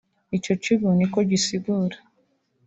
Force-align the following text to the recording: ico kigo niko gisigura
ico 0.35 0.53
kigo 0.63 0.87
niko 0.97 1.19
gisigura 1.29 1.97